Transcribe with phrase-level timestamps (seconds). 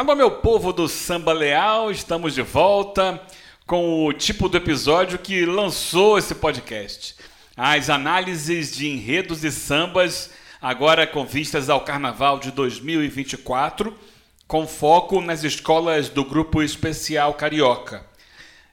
[0.00, 3.20] Alô, meu povo do Samba Leal, estamos de volta
[3.66, 7.14] com o tipo do episódio que lançou esse podcast.
[7.54, 13.94] As análises de enredos e sambas, agora com vistas ao Carnaval de 2024,
[14.48, 18.06] com foco nas escolas do Grupo Especial Carioca.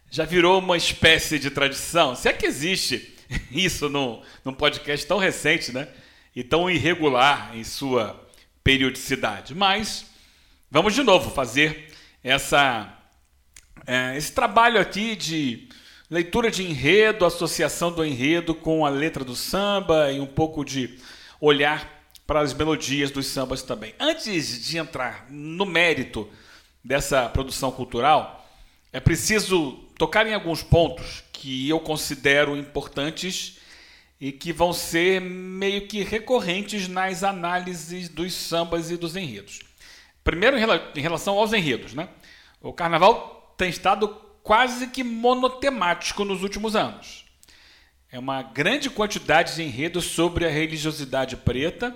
[0.10, 3.18] Já virou uma espécie de tradição, se é que existe
[3.52, 5.90] isso num, num podcast tão recente, né?
[6.34, 8.18] E tão irregular em sua
[8.64, 9.54] periodicidade.
[9.54, 10.06] Mas
[10.70, 11.94] vamos de novo fazer
[12.24, 12.94] essa,
[13.86, 15.70] é, esse trabalho aqui de
[16.10, 20.98] leitura de enredo, associação do enredo com a letra do samba e um pouco de
[21.40, 23.94] olhar para as melodias dos sambas também.
[24.00, 26.30] Antes de entrar no mérito
[26.84, 28.46] dessa produção cultural,
[28.92, 33.58] é preciso tocar em alguns pontos que eu considero importantes
[34.20, 39.67] e que vão ser meio que recorrentes nas análises dos sambas e dos enredos.
[40.28, 42.10] Primeiro, em relação aos enredos, né?
[42.60, 44.10] O carnaval tem estado
[44.44, 47.24] quase que monotemático nos últimos anos.
[48.12, 51.96] É uma grande quantidade de enredos sobre a religiosidade preta,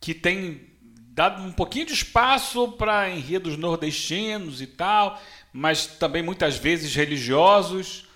[0.00, 5.20] que tem dado um pouquinho de espaço para enredos nordestinos e tal,
[5.52, 8.06] mas também muitas vezes religiosos.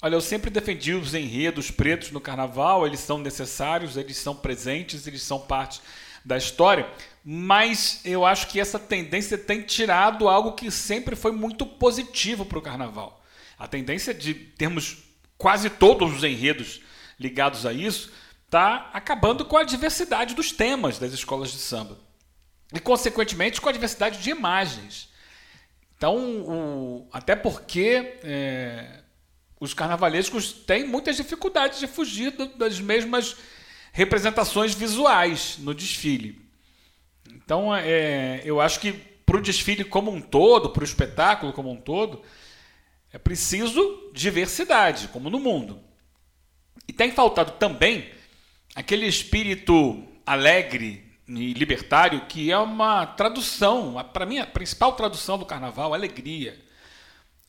[0.00, 5.06] Olha, eu sempre defendi os enredos pretos no carnaval, eles são necessários, eles são presentes,
[5.06, 5.78] eles são parte
[6.24, 6.90] da história,
[7.28, 12.56] mas eu acho que essa tendência tem tirado algo que sempre foi muito positivo para
[12.56, 13.20] o carnaval.
[13.58, 14.98] A tendência de termos
[15.36, 16.82] quase todos os enredos
[17.18, 18.12] ligados a isso
[18.44, 21.98] está acabando com a diversidade dos temas das escolas de samba
[22.72, 25.08] e, consequentemente, com a diversidade de imagens.
[25.96, 29.00] Então, o, até porque é,
[29.58, 33.34] os carnavalescos têm muitas dificuldades de fugir das mesmas
[33.92, 36.45] representações visuais no desfile.
[37.34, 41.70] Então, é, eu acho que para o desfile como um todo, para o espetáculo como
[41.70, 42.22] um todo,
[43.12, 45.80] é preciso diversidade, como no mundo.
[46.86, 48.10] E tem faltado também
[48.74, 55.44] aquele espírito alegre e libertário que é uma tradução, para mim, a principal tradução do
[55.44, 56.56] carnaval, alegria.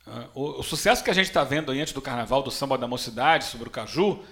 [0.04, 2.76] Ah, o, o sucesso que a gente está vendo aí antes do carnaval do samba
[2.76, 4.24] da mocidade sobre o caju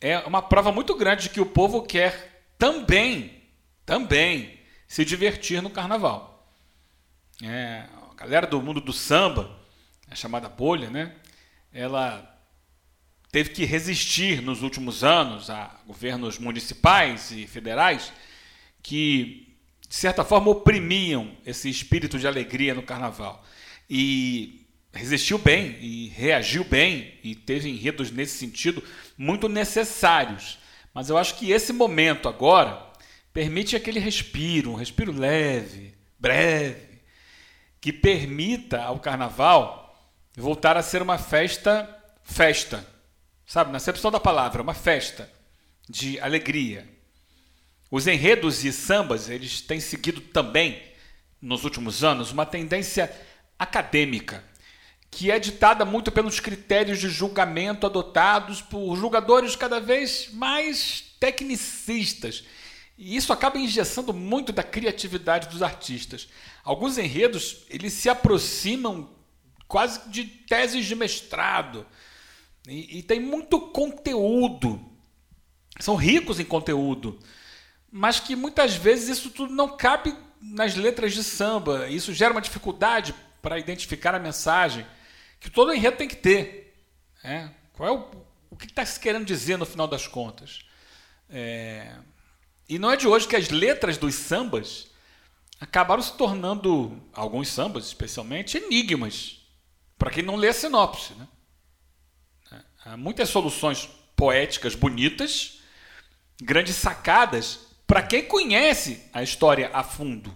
[0.00, 3.42] é uma prova muito grande de que o povo quer também,
[3.84, 4.61] também
[4.92, 6.46] se divertir no carnaval.
[7.42, 9.58] É, a galera do mundo do samba,
[10.10, 11.14] a chamada bolha, né?
[11.72, 12.38] Ela
[13.30, 18.12] teve que resistir nos últimos anos a governos municipais e federais
[18.82, 19.56] que,
[19.88, 23.42] de certa forma, oprimiam esse espírito de alegria no carnaval.
[23.88, 28.84] E resistiu bem e reagiu bem e teve enredos nesse sentido
[29.16, 30.58] muito necessários.
[30.92, 32.91] Mas eu acho que esse momento agora
[33.32, 37.00] permite aquele respiro, um respiro leve, breve,
[37.80, 39.82] que permita ao carnaval
[40.36, 41.88] voltar a ser uma festa,
[42.22, 42.86] festa,
[43.46, 45.30] sabe, na acepção da palavra, uma festa
[45.88, 46.88] de alegria.
[47.90, 50.82] Os enredos e sambas, eles têm seguido também
[51.40, 53.12] nos últimos anos uma tendência
[53.58, 54.44] acadêmica
[55.12, 62.44] que é ditada muito pelos critérios de julgamento adotados por julgadores cada vez mais tecnicistas.
[63.04, 66.28] E isso acaba engessando muito da criatividade dos artistas.
[66.62, 69.10] Alguns enredos, eles se aproximam
[69.66, 71.84] quase de teses de mestrado.
[72.64, 74.80] E, e tem muito conteúdo.
[75.80, 77.18] São ricos em conteúdo.
[77.90, 81.88] Mas que muitas vezes isso tudo não cabe nas letras de samba.
[81.88, 84.86] Isso gera uma dificuldade para identificar a mensagem
[85.40, 86.86] que todo enredo tem que ter.
[87.24, 90.60] É, qual é o, o que está se querendo dizer no final das contas?
[91.28, 91.96] É,
[92.68, 94.88] e não é de hoje que as letras dos sambas
[95.60, 99.40] acabaram se tornando, alguns sambas especialmente, enigmas
[99.98, 101.14] para quem não lê a sinopse.
[101.14, 101.28] Né?
[102.50, 105.60] É, há muitas soluções poéticas bonitas,
[106.40, 110.34] grandes sacadas para quem conhece a história a fundo.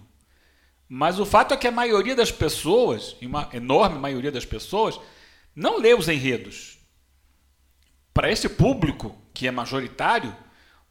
[0.87, 4.99] Mas o fato é que a maioria das pessoas, uma enorme maioria das pessoas,
[5.53, 6.77] não lê os enredos.
[8.13, 10.33] Para esse público, que é majoritário,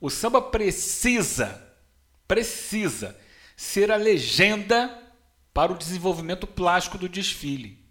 [0.00, 1.62] o samba precisa,
[2.28, 3.19] precisa
[3.56, 5.02] ser a legenda
[5.52, 7.84] para o desenvolvimento plástico do desfile.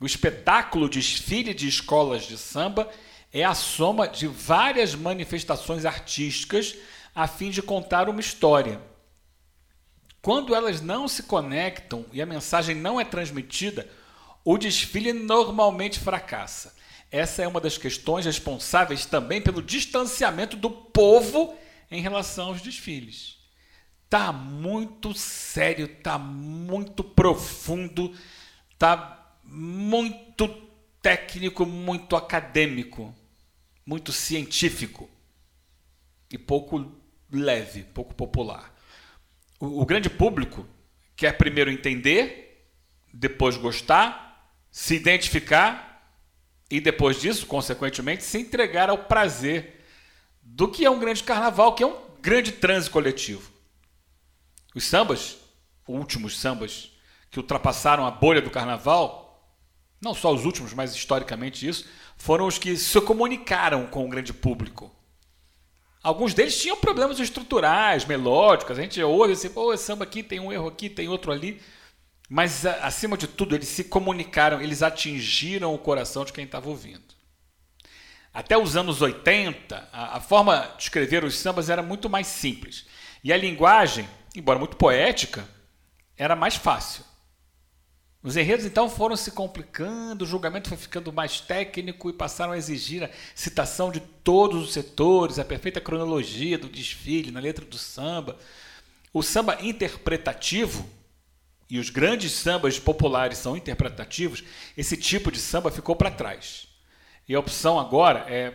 [0.00, 2.90] O espetáculo desfile de escolas de samba
[3.32, 6.74] é a soma de várias manifestações artísticas
[7.14, 8.80] a fim de contar uma história.
[10.20, 13.88] Quando elas não se conectam e a mensagem não é transmitida,
[14.44, 16.74] o desfile normalmente fracassa.
[17.14, 21.56] Essa é uma das questões responsáveis também pelo distanciamento do povo
[21.88, 23.38] em relação aos desfiles.
[24.10, 28.12] tá muito sério, tá muito profundo,
[28.76, 30.48] tá muito
[31.00, 33.14] técnico, muito acadêmico,
[33.86, 35.08] muito científico
[36.32, 37.00] e pouco
[37.30, 38.74] leve, pouco popular.
[39.60, 40.66] O, o grande público
[41.14, 42.72] quer primeiro entender,
[43.12, 45.93] depois gostar, se identificar
[46.70, 49.84] e depois disso, consequentemente, se entregar ao prazer
[50.42, 53.50] do que é um grande carnaval, que é um grande transe coletivo.
[54.74, 55.36] Os sambas,
[55.86, 56.90] últimos sambas,
[57.30, 59.58] que ultrapassaram a bolha do carnaval,
[60.00, 64.32] não só os últimos, mas historicamente isso, foram os que se comunicaram com o grande
[64.32, 64.94] público.
[66.02, 68.78] Alguns deles tinham problemas estruturais, melódicos.
[68.78, 71.60] A gente ouve assim, pô, esse samba aqui tem um erro aqui, tem outro ali.
[72.28, 77.14] Mas, acima de tudo, eles se comunicaram, eles atingiram o coração de quem estava ouvindo.
[78.32, 82.86] Até os anos 80, a, a, forma de escrever os sambas era muito mais simples.
[83.22, 85.48] E a linguagem, embora muito poética,
[86.16, 87.04] era mais fácil.
[88.22, 92.58] Os enredos então foram se complicando, o julgamento foi ficando mais técnico e passaram a
[92.58, 97.76] exigir a citação de todos os setores, a perfeita cronologia do desfile na letra do
[97.76, 98.38] samba.
[99.12, 100.88] O samba interpretativo
[101.68, 104.44] e os grandes sambas populares são interpretativos,
[104.76, 106.68] esse tipo de samba ficou para trás.
[107.28, 108.54] E a opção agora é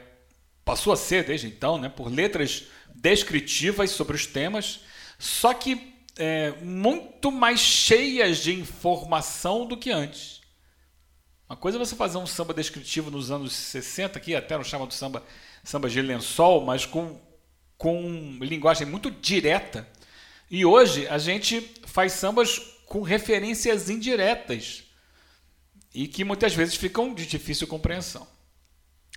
[0.64, 4.82] passou a ser desde então, né, por letras descritivas sobre os temas,
[5.18, 10.42] só que é, muito mais cheias de informação do que antes.
[11.50, 14.86] Uma coisa é você fazer um samba descritivo nos anos 60, que até não chama
[14.86, 15.24] de samba,
[15.64, 17.20] samba de lençol, mas com,
[17.76, 19.88] com linguagem muito direta.
[20.52, 24.83] E hoje a gente faz sambas com referências indiretas
[25.94, 28.27] e que muitas vezes ficam de difícil compreensão.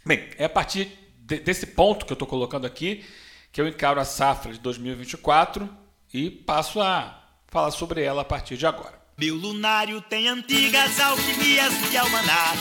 [0.05, 3.05] Bem, é a partir de, desse ponto que eu estou colocando aqui
[3.51, 5.69] que eu encaro a safra de 2024
[6.13, 9.01] e passo a falar sobre ela a partir de agora.
[9.19, 12.59] Meu lunário tem antigas alquimias de almanac.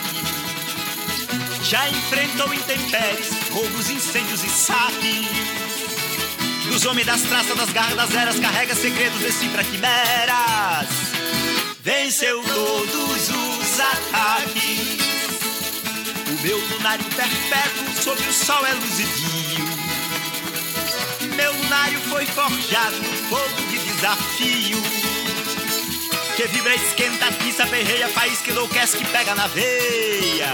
[1.63, 5.70] Já enfrentou intempéries, roubos, incêndios e saques.
[6.71, 10.88] Dos homens das traças, das garras, das eras, carrega segredos, decifra quimeras.
[11.83, 15.01] Venceu todos os ataques.
[16.29, 19.65] O meu lunário perpétuo sobre o sol é luzidio.
[21.35, 24.81] Meu lunário foi forjado no fogo de desafio.
[26.38, 30.53] Que vibra, esquenta, atiça, perreia, faz que enlouquece, que pega na veia.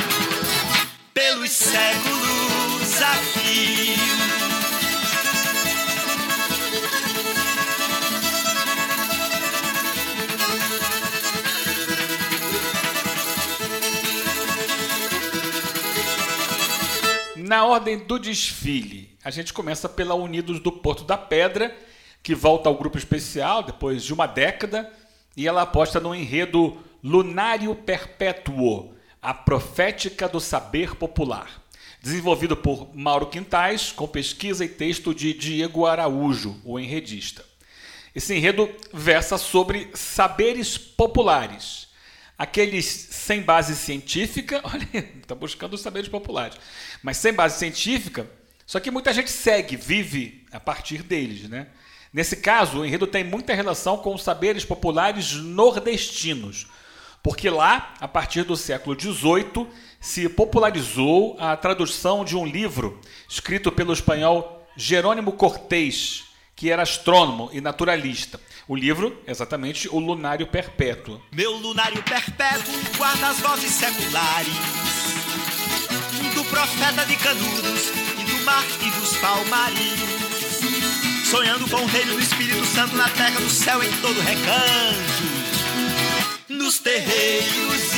[1.13, 4.36] Pelos séculos a fio.
[17.47, 21.73] Na ordem do desfile, a gente começa pela Unidos do Porto da Pedra,
[22.21, 24.91] que volta ao grupo especial depois de uma década,
[25.33, 31.63] e ela aposta no enredo Lunário Perpétuo, a profética do saber popular,
[32.01, 37.45] desenvolvido por Mauro Quintais, com pesquisa e texto de Diego Araújo, o enredista.
[38.13, 41.86] Esse enredo versa sobre saberes populares
[42.37, 44.87] Aqueles sem base científica, olha,
[45.21, 46.57] está buscando os saberes populares,
[47.01, 48.29] mas sem base científica,
[48.65, 51.49] só que muita gente segue, vive a partir deles.
[51.49, 51.67] Né?
[52.13, 56.67] Nesse caso, o enredo tem muita relação com os saberes populares nordestinos,
[57.23, 59.67] porque lá, a partir do século XVIII,
[59.99, 66.26] se popularizou a tradução de um livro escrito pelo espanhol Jerônimo Cortés,
[66.57, 68.41] que era astrônomo e naturalista.
[68.67, 71.21] O livro, exatamente, O Lunário Perpétuo.
[71.31, 74.53] Meu lunário perpétuo guarda as vozes seculares
[76.33, 80.17] do profeta de Canudos e do mar e dos palmares.
[81.29, 85.23] Sonhando com o reino do Espírito Santo na terra, no céu, em todo recanto,
[86.49, 87.96] nos terreiros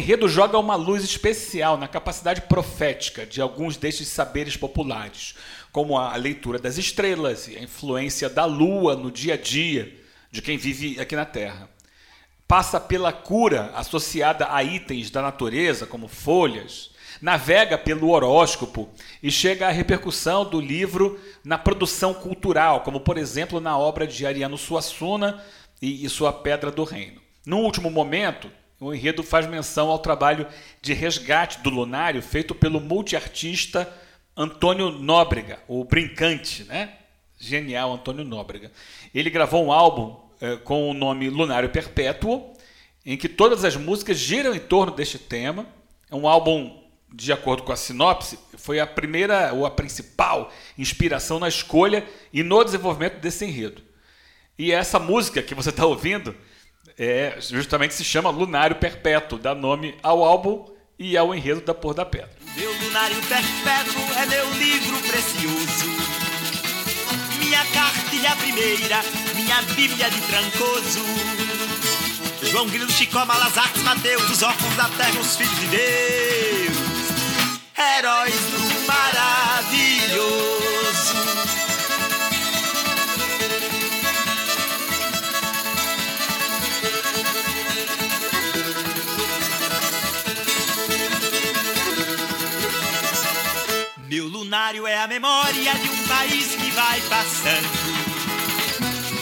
[0.00, 5.34] enredo joga uma luz especial na capacidade profética de alguns destes saberes populares,
[5.70, 9.94] como a leitura das estrelas e a influência da lua no dia a dia
[10.30, 11.68] de quem vive aqui na Terra.
[12.48, 16.90] Passa pela cura associada a itens da natureza, como folhas,
[17.20, 18.88] navega pelo horóscopo
[19.22, 24.26] e chega à repercussão do livro na produção cultural, como por exemplo na obra de
[24.26, 25.44] Ariano Suassuna
[25.80, 27.20] e, sua Pedra do Reino.
[27.44, 28.50] No último momento,
[28.80, 30.46] o enredo faz menção ao trabalho
[30.80, 33.86] de resgate do lunário feito pelo multiartista
[34.34, 36.94] Antônio Nóbrega, o Brincante, né?
[37.38, 38.72] Genial Antônio Nóbrega.
[39.14, 42.54] Ele gravou um álbum eh, com o nome Lunário Perpétuo,
[43.04, 45.66] em que todas as músicas giram em torno deste tema.
[46.10, 46.80] É um álbum
[47.12, 52.42] de acordo com a sinopse, foi a primeira ou a principal inspiração na escolha e
[52.42, 53.82] no desenvolvimento desse enredo.
[54.58, 56.34] E essa música que você está ouvindo
[57.00, 60.66] é, justamente se chama Lunário Perpétuo, dá nome ao álbum
[60.98, 62.28] e ao enredo da Por da Pedra.
[62.54, 65.86] Meu lunário perpétuo é meu livro precioso,
[67.38, 69.00] minha cartilha primeira,
[69.34, 71.00] minha bíblia de trancoso.
[72.50, 76.76] João Grilo, Chicó, Malazares, Mateus, os órfãos da terra, os filhos de Deus,
[77.78, 80.49] heróis do maravilhoso.
[94.72, 97.68] É a memória de um país que vai passando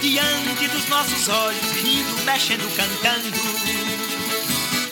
[0.02, 3.33] diante dos nossos olhos, rindo, mexendo, cantando.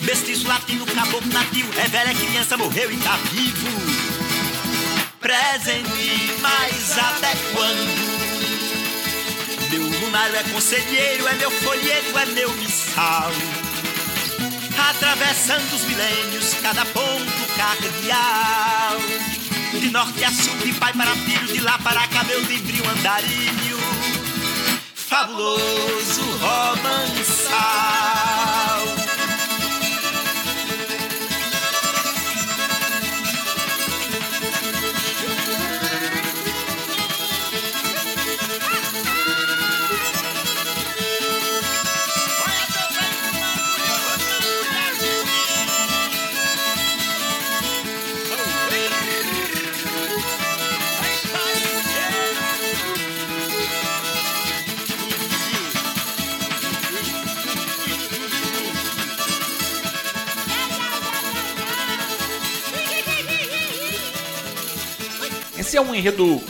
[0.01, 3.67] Mestiço latino, caboclo nativo, é velha criança, morreu e tá vivo.
[5.19, 8.17] Presente, mas até quando?
[9.69, 13.31] Meu lunário é conselheiro, é meu folheto, é meu missal.
[14.89, 19.36] Atravessando os milênios, cada ponto cardeal.
[19.79, 23.77] De norte a sul, de pai para filho, de lá para cá, meu livrinho andarilho.
[24.95, 28.26] Fabuloso romançal.
[65.77, 66.41] É um enredo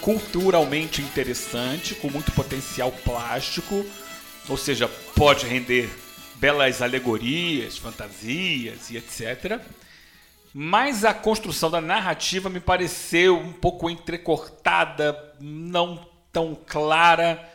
[0.00, 3.84] culturalmente interessante, com muito potencial plástico,
[4.48, 5.90] ou seja, pode render
[6.36, 9.60] belas alegorias, fantasias e etc.
[10.54, 17.50] Mas a construção da narrativa me pareceu um pouco entrecortada, não tão clara,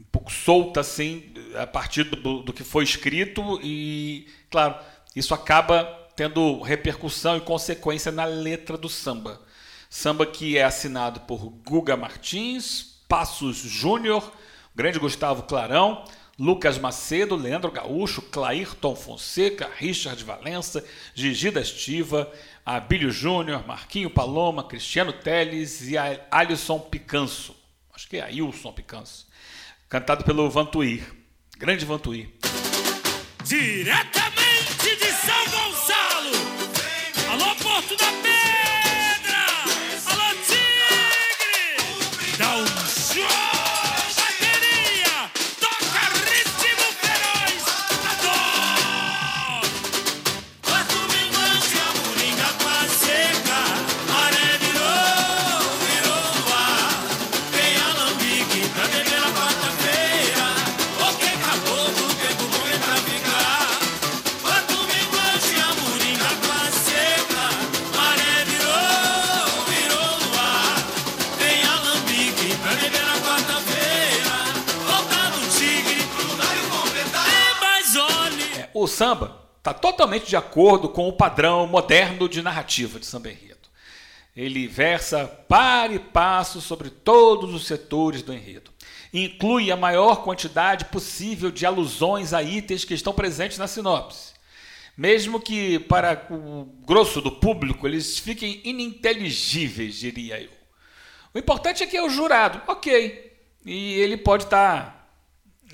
[0.00, 4.74] um pouco solta assim, a partir do, do que foi escrito, e, claro,
[5.14, 5.84] isso acaba
[6.16, 9.45] tendo repercussão e consequência na letra do samba.
[9.88, 14.32] Samba que é assinado por Guga Martins, Passos Júnior,
[14.74, 16.04] grande Gustavo Clarão,
[16.38, 22.30] Lucas Macedo, Leandro Gaúcho, Clairton Fonseca, Richard Valença, Gigi da Estiva,
[22.64, 25.96] Abílio Júnior, Marquinho Paloma, Cristiano Teles e
[26.30, 27.56] Alisson Picanso.
[27.94, 29.26] Acho que é Ailson Picanso.
[29.88, 31.04] Cantado pelo Vantuir.
[31.56, 32.34] Grande Vantuir.
[33.44, 34.45] Diretamente
[79.66, 83.68] está totalmente de acordo com o padrão moderno de narrativa de samba enredo.
[84.36, 88.70] Ele versa par e passo sobre todos os setores do enredo.
[89.12, 94.34] Inclui a maior quantidade possível de alusões a itens que estão presentes na sinopse.
[94.96, 100.50] Mesmo que para o grosso do público eles fiquem ininteligíveis, diria eu.
[101.34, 103.32] O importante é que é o jurado, ok.
[103.64, 104.95] E ele pode estar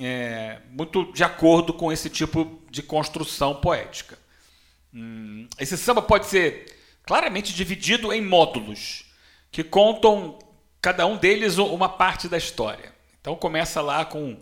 [0.01, 4.19] é, muito de acordo com esse tipo de construção poética.
[4.95, 9.05] Hum, esse samba pode ser claramente dividido em módulos,
[9.51, 10.39] que contam
[10.81, 12.93] cada um deles uma parte da história.
[13.21, 14.37] Então começa lá com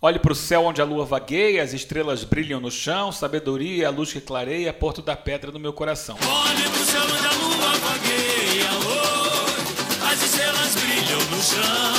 [0.00, 3.90] Olhe para o céu onde a lua vagueia, as estrelas brilham no chão, sabedoria, a
[3.90, 6.16] luz que clareia, porto da pedra no meu coração.
[6.22, 11.98] Olhe pro céu onde a lua vagueia hoje, as estrelas brilham no chão.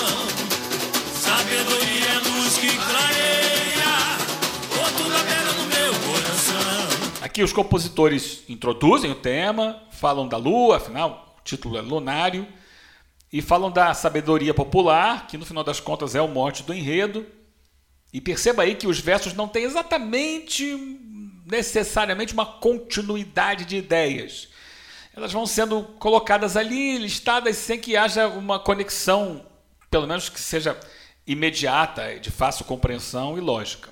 [1.14, 2.09] Sabedoria
[7.30, 12.48] Aqui os compositores introduzem o tema, falam da lua, afinal o título é Lunário,
[13.32, 17.24] e falam da sabedoria popular, que no final das contas é o mote do enredo.
[18.12, 20.76] E perceba aí que os versos não têm exatamente,
[21.46, 24.48] necessariamente, uma continuidade de ideias.
[25.16, 29.46] elas vão sendo colocadas ali, listadas, sem que haja uma conexão,
[29.92, 30.76] pelo menos que seja
[31.28, 33.92] imediata, de fácil compreensão e lógica.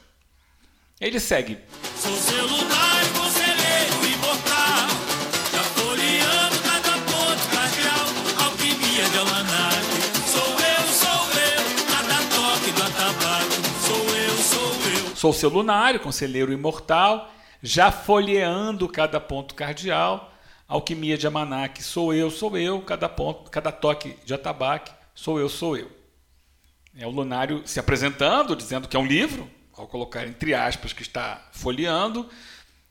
[0.99, 1.59] Ele segue.
[2.01, 2.86] Sou celular, conselheiro
[15.17, 15.33] sou eu.
[15.33, 17.31] Sou seu lunário, conselheiro imortal,
[17.61, 20.33] já folheando cada ponto cardial.
[20.67, 25.49] Alquimia de Amanac, sou eu, sou eu, cada ponto, cada toque de atabaque, sou eu,
[25.49, 25.89] sou eu.
[26.97, 31.01] É o lunário se apresentando, dizendo que é um livro, ao colocar entre aspas que
[31.01, 32.27] está folheando,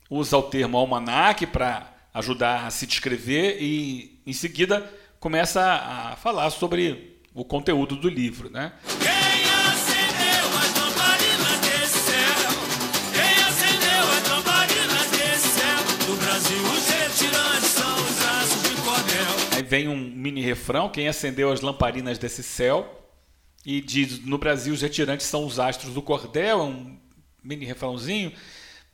[0.09, 6.49] usa o termo almanac para ajudar a se descrever e em seguida começa a falar
[6.49, 8.71] sobre o conteúdo do livro, né?
[8.99, 9.26] Quem
[19.77, 23.05] vem um mini refrão, quem acendeu as lamparinas desse céu,
[23.65, 26.97] e diz, no Brasil os retirantes são os astros do cordel, é um
[27.43, 28.31] mini refrãozinho,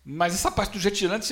[0.05, 1.29] mas essa parte dos retirantes,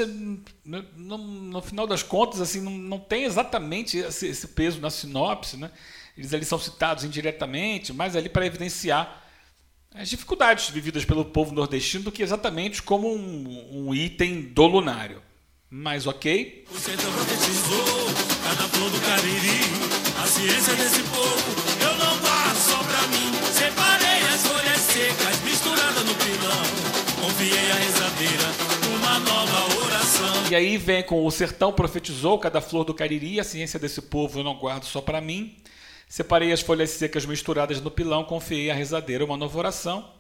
[0.63, 4.89] no, no- no final das contas, assim, não, não tem exatamente esse, esse peso na
[4.89, 5.70] sinopse, né?
[6.17, 9.22] Eles ali são citados indiretamente, mas ali para evidenciar
[9.93, 15.22] as dificuldades vividas pelo povo nordestino do que exatamente como um, um item do lunário.
[15.74, 18.06] Mas ok, O sertão profetizou
[18.44, 20.22] cada flor do Cariri.
[20.22, 22.12] A ciência desse povo eu não
[22.56, 23.32] só pra mim.
[23.54, 27.22] Separei as folhas secas misturadas no pilão.
[27.22, 28.44] Confiei a rezadeira,
[28.98, 30.51] uma nova oração.
[30.51, 34.40] E aí vem com o sertão profetizou cada flor do cariri, a ciência desse povo
[34.40, 35.56] eu não guardo só para mim.
[36.10, 40.20] Separei as folhas secas misturadas no pilão, confiei a rezadeira uma nova oração.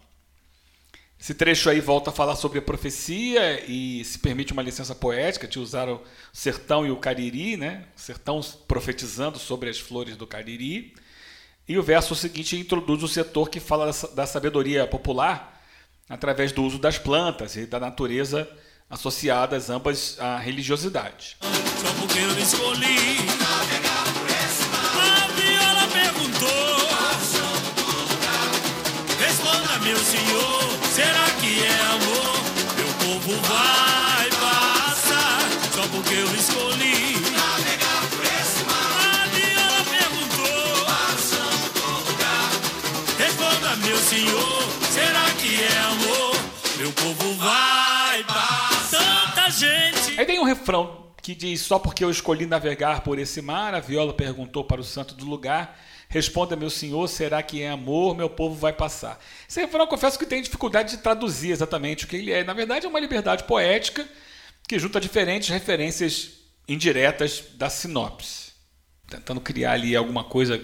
[1.21, 5.47] Esse trecho aí volta a falar sobre a profecia e se permite uma licença poética
[5.47, 6.01] de usar o
[6.33, 7.85] sertão e o cariri, né?
[7.95, 10.95] O sertão profetizando sobre as flores do cariri.
[11.67, 15.61] E o verso seguinte introduz o setor que fala da sa- da sabedoria popular
[16.09, 18.49] através do uso das plantas e da natureza
[18.89, 21.37] associadas ambas à religiosidade.
[21.39, 23.90] Só porque eu escolhi.
[36.11, 37.15] Porque eu escolhi.
[38.67, 40.85] A viola perguntou.
[43.17, 46.35] Responda, meu senhor, será que é amor?
[46.77, 49.35] Meu povo vai passar.
[49.35, 50.19] Tanta gente.
[50.19, 53.79] Aí vem um refrão que diz: Só porque eu escolhi navegar por esse mar, a
[53.79, 55.79] viola perguntou para o santo do lugar.
[56.09, 58.17] Responda, meu senhor, será que é amor?
[58.17, 59.17] Meu povo vai passar.
[59.47, 62.43] Esse refrão, confesso que tem dificuldade de traduzir exatamente o que ele é.
[62.43, 64.05] Na verdade, é uma liberdade poética
[64.67, 66.31] que junta diferentes referências
[66.67, 68.51] indiretas da sinopse,
[69.09, 70.63] tentando criar ali alguma coisa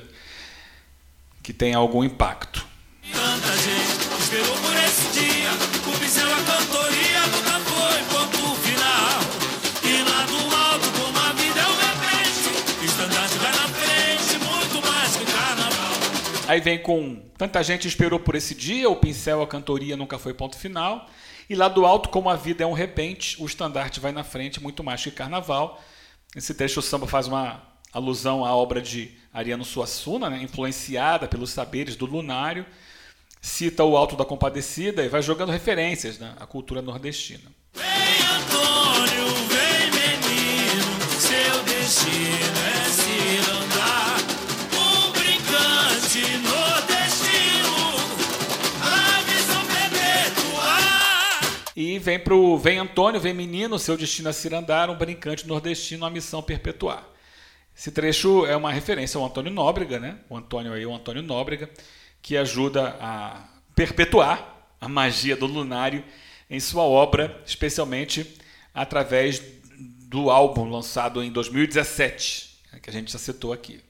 [1.44, 2.66] que tenha algum impacto.
[3.12, 5.50] Tanta gente esperou por esse dia.
[5.88, 9.20] O pincel, a cantoria nunca foi ponto final.
[9.84, 12.86] E lá do alto, como a vida é uma frente.
[12.86, 15.94] Estandarte vai na frente, muito mais que carnaval.
[16.48, 20.34] Aí vem com tanta gente esperou por esse dia, o pincel, a cantoria nunca foi
[20.34, 21.10] ponto final.
[21.50, 24.62] E lá do alto, como a vida é um repente, o estandarte vai na frente,
[24.62, 25.82] muito mais que carnaval.
[26.36, 31.52] Esse trecho o samba faz uma alusão à obra de Ariano Suassuna, né, influenciada pelos
[31.52, 32.66] saberes do lunário.
[33.40, 37.50] Cita o Alto da Compadecida e vai jogando referências né, à cultura nordestina.
[37.74, 38.27] Vem
[51.80, 56.10] E vem pro Vem Antônio, vem menino, seu destino a cirandar, um brincante nordestino, a
[56.10, 57.08] missão perpetuar.
[57.78, 60.18] Esse trecho é uma referência ao Antônio Nóbrega, né?
[60.28, 61.70] O Antônio aí, o Antônio Nóbrega,
[62.20, 66.04] que ajuda a perpetuar a magia do lunário
[66.50, 68.26] em sua obra, especialmente
[68.74, 69.40] através
[70.10, 73.84] do álbum lançado em 2017, né, que a gente já citou aqui.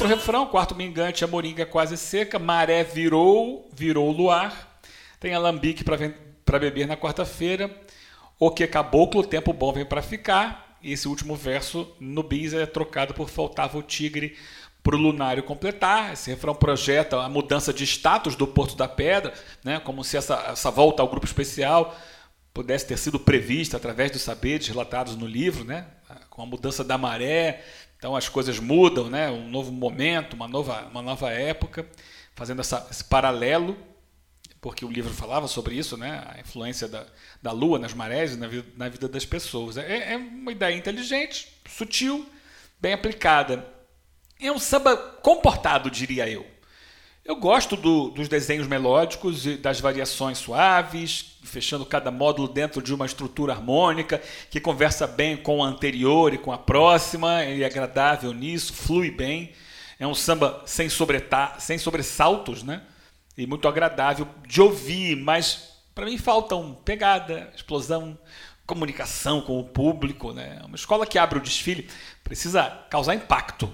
[0.00, 4.80] Vai pro refrão, quarto mingante, a moringa quase seca, maré virou, virou o luar,
[5.20, 7.70] tem alambique para beber na quarta-feira,
[8.38, 12.64] o que caboclo, tempo bom vem para ficar, e esse último verso no bis é
[12.64, 14.38] trocado por faltava o tigre
[14.82, 16.14] para o Lunário completar.
[16.14, 19.80] Esse refrão projeta a mudança de status do Porto da Pedra, né?
[19.80, 21.94] como se essa, essa volta ao grupo especial
[22.54, 25.86] pudesse ter sido prevista através dos saberes relatados no livro, né?
[26.40, 27.62] Com a mudança da maré.
[27.98, 29.30] Então as coisas mudam, né?
[29.30, 31.86] um novo momento, uma nova, uma nova época,
[32.34, 33.76] fazendo essa, esse paralelo,
[34.60, 36.24] porque o livro falava sobre isso, né?
[36.34, 37.04] a influência da,
[37.42, 39.76] da lua nas marés e na vida, na vida das pessoas.
[39.76, 42.26] É, é uma ideia inteligente, sutil,
[42.80, 43.66] bem aplicada.
[44.40, 46.46] É um samba comportado, diria eu.
[47.30, 52.92] Eu gosto do, dos desenhos melódicos e das variações suaves, fechando cada módulo dentro de
[52.92, 57.66] uma estrutura harmônica que conversa bem com a anterior e com a próxima, ele é
[57.66, 59.52] agradável nisso, flui bem.
[59.96, 60.88] É um samba sem,
[61.60, 62.82] sem sobressaltos, né?
[63.38, 68.18] E muito agradável de ouvir, mas para mim faltam pegada, explosão,
[68.66, 70.60] comunicação com o público, né?
[70.64, 71.88] Uma escola que abre o desfile
[72.24, 73.72] precisa causar impacto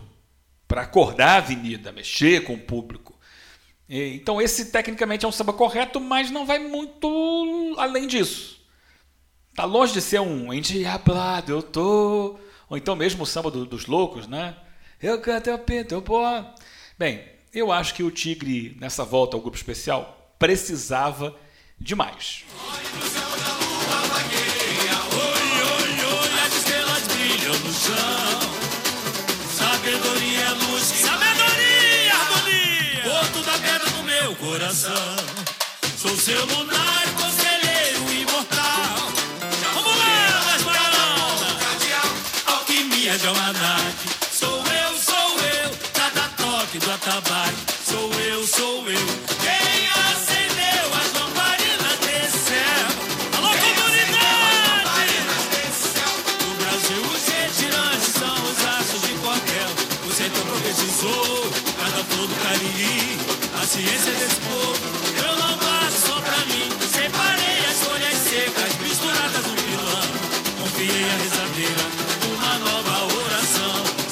[0.69, 3.16] para acordar a avenida, mexer com o público.
[3.89, 8.61] Então esse tecnicamente é um samba correto, mas não vai muito além disso.
[9.55, 12.39] Tá longe de ser um endiablado, eu tô.
[12.69, 14.57] Ou então mesmo o samba do, dos loucos, né?
[15.01, 16.21] Eu canto, eu pinto, eu pô.
[16.99, 21.35] Bem, eu acho que o Tigre, nessa volta ao grupo especial, precisava
[21.79, 22.45] de mais.
[23.13, 25.47] Sabedoria, luz,
[29.55, 30.46] sabedoria,
[34.39, 35.17] coração.
[36.01, 39.13] Sou seu lunar, conselheiro imortal.
[39.75, 43.95] Vamos lá, mais para Alquimia de almanac.
[44.33, 45.71] Sou eu, sou eu.
[45.95, 47.57] Cada toque do atabaque.
[47.85, 49.26] Sou eu, sou eu.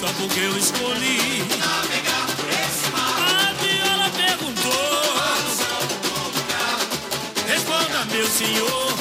[0.05, 1.43] Só porque eu escolhi.
[2.95, 4.73] A viola perguntou.
[7.49, 8.94] Responda, meu senhor,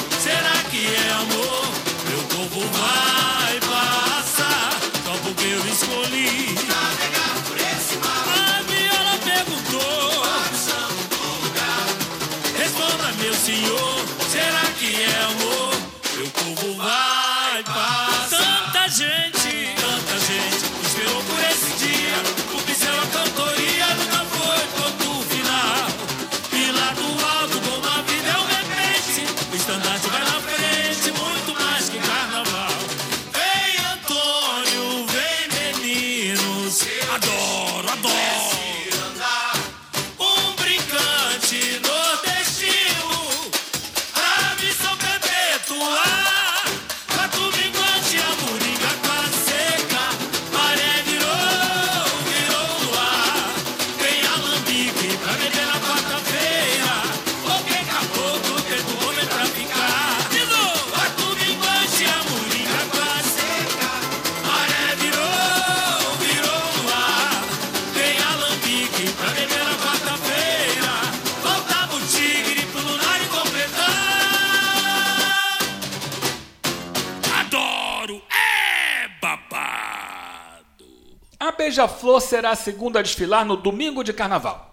[81.84, 84.72] Beija-Flor será a segunda a desfilar no domingo de carnaval.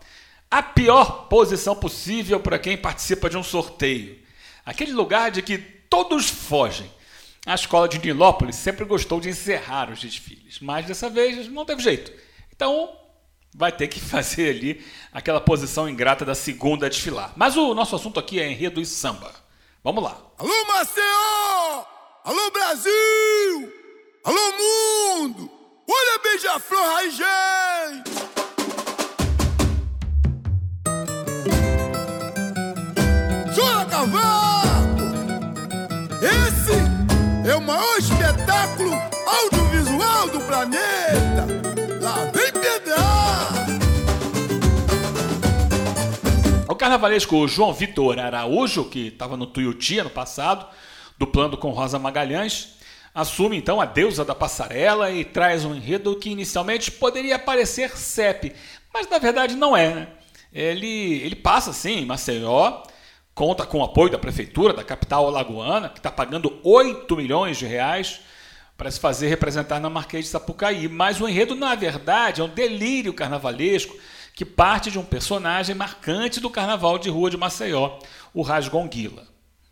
[0.49, 4.19] A pior posição possível para quem participa de um sorteio.
[4.65, 6.91] Aquele lugar de que todos fogem.
[7.45, 11.81] A escola de Nilópolis sempre gostou de encerrar os desfiles, mas dessa vez não teve
[11.81, 12.11] jeito.
[12.53, 12.95] Então
[13.53, 17.33] vai ter que fazer ali aquela posição ingrata da segunda a desfilar.
[17.35, 19.33] Mas o nosso assunto aqui é enredo e samba.
[19.83, 20.17] Vamos lá.
[20.37, 21.85] Alô, Maceió!
[22.23, 23.73] Alô, Brasil!
[24.23, 25.60] Alô, mundo!
[25.89, 28.11] Olha a beija-flor gente!
[33.53, 35.01] Jura Cavaco!
[36.21, 38.93] Esse é o maior espetáculo
[39.25, 41.47] audiovisual do planeta!
[42.01, 43.51] Lá vem pedrar!
[46.67, 50.65] O carnavalesco João Vitor Araújo, que estava no Tuiuti ano passado,
[51.17, 52.80] duplando com Rosa Magalhães,
[53.13, 58.53] assume então a deusa da passarela e traz um enredo que inicialmente poderia parecer CEP,
[58.93, 59.93] mas na verdade não é.
[59.93, 60.07] Né?
[60.53, 62.83] Ele, ele passa sim em Maceió,
[63.33, 67.65] conta com o apoio da prefeitura da capital alagoana, que está pagando 8 milhões de
[67.65, 68.21] reais
[68.77, 70.87] para se fazer representar na Marquês de Sapucaí.
[70.87, 73.95] Mas o enredo, na verdade, é um delírio carnavalesco
[74.33, 77.99] que parte de um personagem marcante do carnaval de rua de Maceió,
[78.33, 79.30] o Rasgonguila.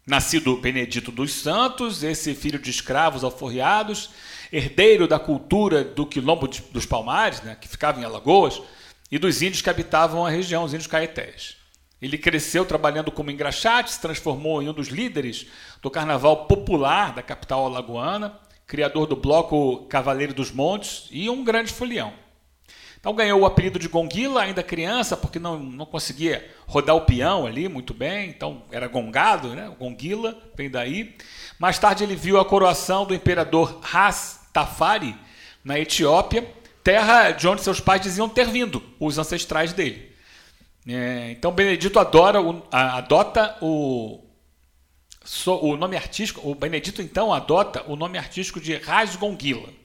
[0.09, 4.09] Nascido Benedito dos Santos, esse filho de escravos alforriados,
[4.51, 8.59] herdeiro da cultura do quilombo dos Palmares, né, que ficava em Alagoas,
[9.11, 11.57] e dos índios que habitavam a região, os índios caetés.
[12.01, 15.45] Ele cresceu trabalhando como engraxate, se transformou em um dos líderes
[15.79, 21.71] do carnaval popular da capital alagoana, criador do bloco Cavaleiro dos Montes e um grande
[21.71, 22.15] folião.
[22.99, 27.45] Então ganhou o apelido de Gonguila ainda criança, porque não, não conseguia rodar o peão
[27.45, 29.73] ali muito bem, então era gongado, né?
[29.79, 31.15] Gonguila vem daí.
[31.57, 35.15] Mais tarde ele viu a coroação do imperador Ras Tafari
[35.63, 36.45] na Etiópia,
[36.83, 40.13] terra de onde seus pais diziam ter vindo, os ancestrais dele.
[40.85, 44.21] É, então Benedito adora o, adota o,
[45.45, 49.78] o nome artístico, o Benedito então adota o nome artístico de Rasgonguila.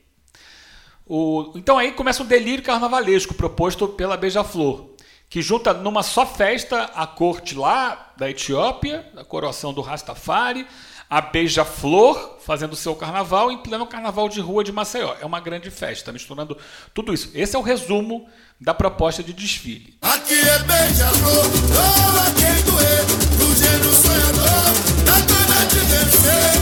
[1.07, 4.91] O, então aí começa um delírio carnavalesco proposto pela Beija-Flor,
[5.29, 10.67] que junta numa só festa a corte lá da Etiópia, a coroação do Rastafari,
[11.11, 15.15] a Beija-Flor fazendo seu carnaval em pleno carnaval de rua de Maceió.
[15.21, 16.57] É uma grande festa, misturando
[16.93, 17.31] tudo isso.
[17.35, 18.27] Esse é o resumo
[18.61, 19.97] da proposta de desfile.
[20.03, 23.05] Aqui é beija-flor, doa quem doer,
[23.39, 24.73] do gênio sonhador,
[25.05, 26.55] da de vencer,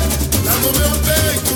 [0.44, 1.51] tá no meu peito,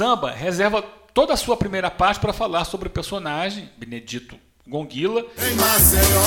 [0.00, 0.82] samba reserva
[1.12, 4.34] toda a sua primeira parte para falar sobre o personagem, Benedito
[4.66, 6.22] Gonguila, Em Maceió,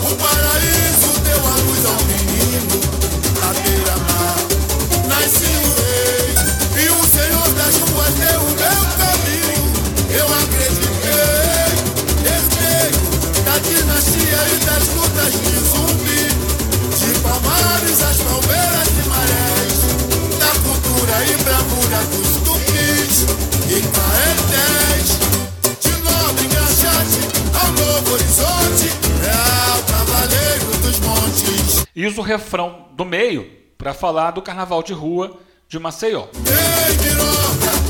[0.00, 2.80] o paraíso deu a luz ao menino,
[3.40, 4.38] na beira-mar,
[5.06, 6.32] nasci um rei,
[6.82, 9.68] e o Senhor das ruas deu o meu caminho,
[10.08, 11.76] eu acreditei,
[12.24, 13.04] herdeiro
[13.44, 16.24] da dinastia e das lutas de zumbi,
[16.96, 19.78] de palmares às palmeiras e marés,
[20.38, 22.43] da cultura e bravura dos
[31.94, 36.26] e usa o refrão do meio para falar do carnaval de rua de Maceió.
[36.34, 37.84] Ei, piroca,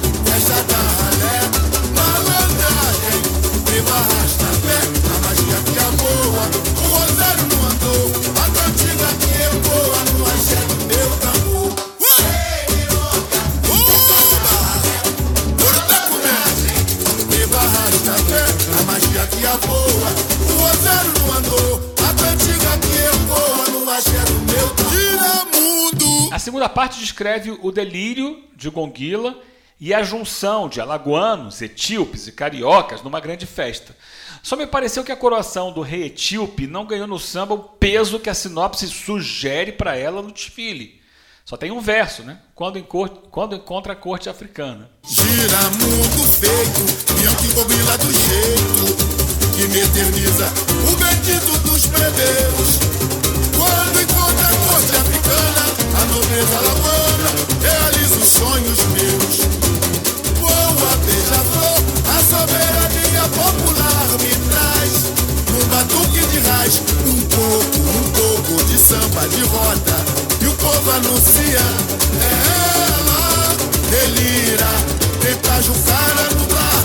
[26.44, 29.34] segunda parte descreve o delírio de Gonguila
[29.80, 33.96] e a junção de alagoanos, etíopes e cariocas numa grande festa.
[34.42, 38.20] Só me pareceu que a coroação do rei etíope não ganhou no samba o peso
[38.20, 41.00] que a sinopse sugere para ela no desfile.
[41.46, 42.38] Só tem um verso, né?
[42.54, 44.90] Quando, corte- quando encontra a corte africana.
[45.02, 46.80] Gira mundo feito,
[47.98, 48.96] do jeito
[49.56, 50.46] que me eterniza
[50.92, 51.84] o bendito dos.
[53.56, 55.63] Quando encontra a corte africana,
[56.04, 59.36] a nobreza lavana realiza os sonhos meus.
[60.38, 61.78] Boa beija-flor,
[62.10, 64.92] a soberania popular me traz
[65.50, 69.96] num batuque de raiz um pouco, um pouco de samba de roda.
[70.42, 71.64] E o povo anuncia,
[72.20, 72.32] é
[72.92, 73.56] ela,
[73.90, 74.68] delira,
[75.20, 76.82] vem pra Jucara no bar.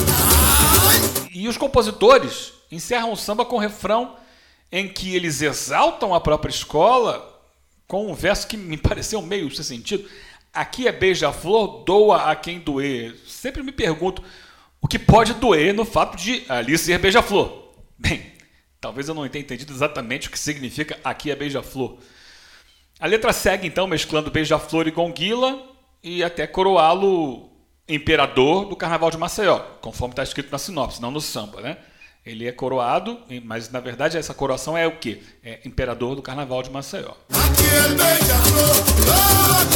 [0.88, 1.29] Ai!
[1.34, 4.15] E os compositores encerram o samba com um refrão
[4.71, 7.38] em que eles exaltam a própria escola
[7.89, 10.08] com um verso que me pareceu meio sem sentido.
[10.54, 13.15] Aqui é beija-flor, doa a quem doer.
[13.28, 14.23] Sempre me pergunto
[14.80, 17.73] o que pode doer no fato de ali ser beija-flor.
[17.99, 18.32] Bem,
[18.80, 21.97] talvez eu não tenha entendido exatamente o que significa aqui é beija-flor.
[22.99, 25.67] A letra segue então mesclando beija-flor e gonguila
[26.04, 27.49] e até coroá-lo
[27.88, 31.78] imperador do Carnaval de Maceió, conforme está escrito na sinopse, não no samba, né?
[32.29, 35.19] Ele é coroado, mas na verdade essa coroação é o quê?
[35.43, 37.13] É imperador do Carnaval de Maceió.
[37.33, 38.77] Aqui é beija-flor,
[39.09, 39.69] oh,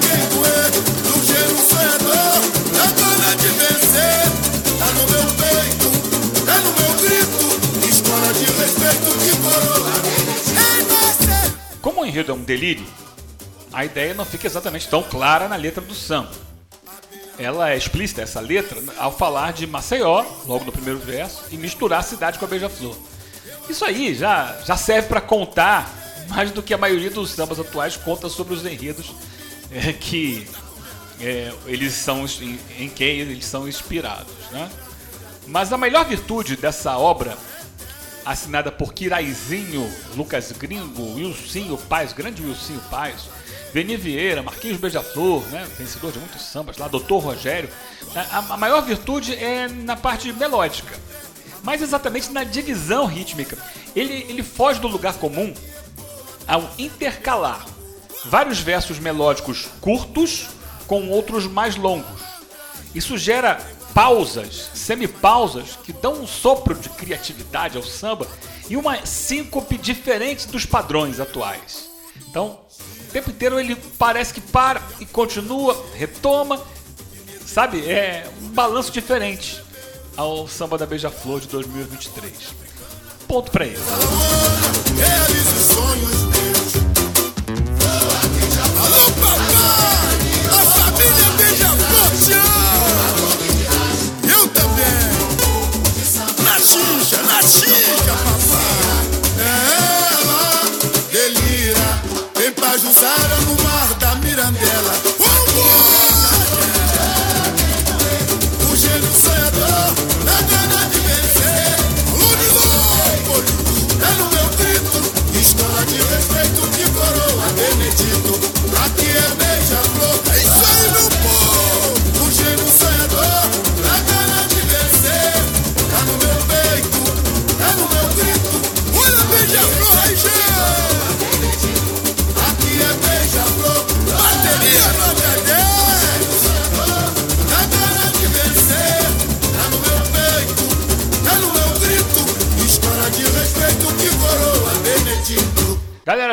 [0.00, 0.57] quem doer,
[12.08, 12.86] enredo é um delírio,
[13.72, 16.30] a ideia não fica exatamente tão clara na letra do samba.
[17.38, 22.00] Ela é explícita, essa letra, ao falar de Maceió, logo no primeiro verso, e misturar
[22.00, 22.96] a cidade com a Beija-Flor.
[23.68, 25.88] Isso aí já, já serve para contar
[26.28, 29.14] mais do que a maioria dos sambas atuais conta sobre os enredos
[29.70, 30.46] é, que
[31.20, 34.68] é, eles são em, em que eles são inspirados, né?
[35.46, 37.36] Mas a melhor virtude dessa obra,
[38.24, 43.28] assinada por Kiraizinho, Lucas Gringo, Wilsinho Paz, grande Wilsinho Paz,
[43.72, 47.68] Veni Vieira, Marquinhos Beija-Flor, né, vencedor de muitos sambas lá, Doutor Rogério,
[48.14, 50.94] a, a maior virtude é na parte melódica,
[51.62, 53.58] mais exatamente na divisão rítmica.
[53.94, 55.52] Ele, ele foge do lugar comum
[56.46, 57.66] ao intercalar
[58.24, 60.46] vários versos melódicos curtos
[60.86, 62.22] com outros mais longos.
[62.94, 63.60] Isso gera
[63.94, 68.26] pausas, semipausas, que dão um sopro de criatividade ao samba
[68.68, 71.88] e uma síncope diferente dos padrões atuais.
[72.28, 72.58] Então,
[73.08, 76.60] o tempo inteiro ele parece que para e continua, retoma,
[77.46, 77.88] sabe?
[77.88, 79.62] É um balanço diferente
[80.16, 82.34] ao samba da Beija-Flor de 2023.
[83.26, 83.78] Ponto para ele.
[85.56, 86.27] Os sonhos
[97.48, 98.28] 是。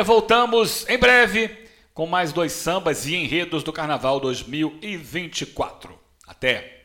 [0.06, 1.50] voltamos em breve
[1.92, 5.98] com mais dois sambas e enredos do Carnaval 2024.
[6.26, 6.75] Até!